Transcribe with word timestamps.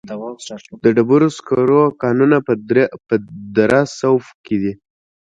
د 0.83 0.85
ډبرو 0.95 1.27
سکرو 1.37 1.83
کانونه 2.03 2.37
په 3.09 3.15
دره 3.55 3.81
صوف 3.99 4.25
کې 4.45 4.55
دي 4.61 4.73